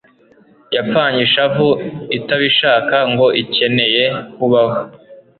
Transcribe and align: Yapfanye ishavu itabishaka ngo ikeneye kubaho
Yapfanye 0.75 1.19
ishavu 1.27 1.69
itabishaka 2.17 2.97
ngo 3.11 3.27
ikeneye 3.41 4.03
kubaho 4.35 4.77